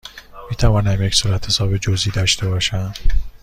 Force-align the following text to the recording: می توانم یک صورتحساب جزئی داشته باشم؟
می 0.49 0.55
توانم 0.55 1.01
یک 1.03 1.15
صورتحساب 1.15 1.77
جزئی 1.77 2.11
داشته 2.11 2.49
باشم؟ 2.49 2.93